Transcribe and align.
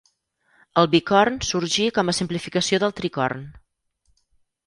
El 0.83 0.87
bicorn 0.93 1.35
sorgí 1.49 1.85
com 1.99 2.09
a 2.09 2.15
simplificació 2.21 2.81
del 2.85 2.97
tricorn. 3.01 3.47